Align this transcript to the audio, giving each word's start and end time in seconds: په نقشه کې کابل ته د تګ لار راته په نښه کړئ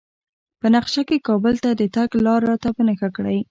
په 0.59 0.67
نقشه 0.75 1.01
کې 1.09 1.23
کابل 1.27 1.55
ته 1.63 1.69
د 1.79 1.81
تګ 1.95 2.09
لار 2.25 2.41
راته 2.49 2.69
په 2.75 2.81
نښه 2.87 3.09
کړئ 3.15 3.39